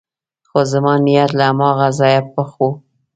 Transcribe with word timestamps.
خو 0.49 0.59
زما 0.71 0.93
نیت 1.05 1.29
له 1.37 1.43
هماغه 1.51 1.87
ځایه 1.99 2.21
پخ 2.33 2.49
و. 2.67 2.67